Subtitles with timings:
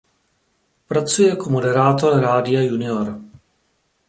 [0.87, 3.19] Pracuje jako moderátor Rádia Junior.